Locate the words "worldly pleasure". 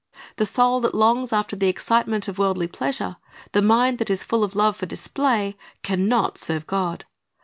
2.39-3.17